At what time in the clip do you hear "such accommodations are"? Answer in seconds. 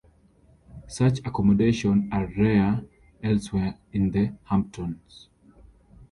0.87-2.25